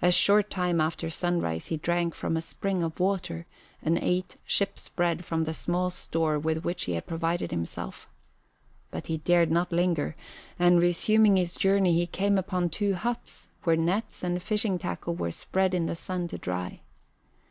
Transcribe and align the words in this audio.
A 0.00 0.10
short 0.10 0.48
time 0.48 0.80
after 0.80 1.10
sunrise 1.10 1.66
he 1.66 1.76
drank 1.76 2.14
from 2.14 2.34
a 2.34 2.40
spring 2.40 2.82
of 2.82 2.98
water 2.98 3.44
and 3.82 3.98
ate 3.98 4.38
ship's 4.46 4.88
bread 4.88 5.26
from 5.26 5.44
the 5.44 5.52
small 5.52 5.90
store 5.90 6.38
with 6.38 6.64
which 6.64 6.86
he 6.86 6.92
had 6.94 7.06
provided 7.06 7.50
himself. 7.50 8.08
But 8.90 9.08
he 9.08 9.18
dared 9.18 9.50
not 9.50 9.70
linger, 9.70 10.16
and 10.58 10.80
resuming 10.80 11.36
his 11.36 11.56
journey 11.56 11.92
he 11.92 12.06
came 12.06 12.38
upon 12.38 12.70
two 12.70 12.94
huts 12.94 13.48
where 13.64 13.76
nets 13.76 14.22
and 14.24 14.42
fishing 14.42 14.78
tackle 14.78 15.14
were 15.14 15.30
spread 15.30 15.74
in 15.74 15.84
the 15.84 15.94
sun 15.94 16.26
to 16.28 16.38
dry. 16.38 16.80